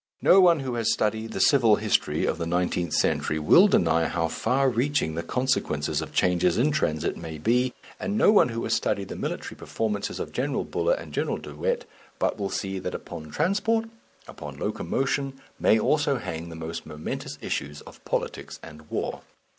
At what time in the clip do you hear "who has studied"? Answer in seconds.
0.61-1.31, 8.49-9.09